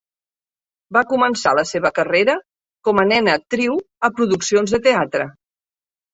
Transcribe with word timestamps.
Va 0.95 1.03
començar 1.11 1.53
la 1.59 1.63
seva 1.71 1.91
carrera 1.99 2.35
com 2.89 3.03
a 3.03 3.05
nena 3.11 3.37
actriu 3.41 3.77
a 4.09 4.13
produccions 4.19 4.75
de 4.79 4.83
teatre. 4.91 5.31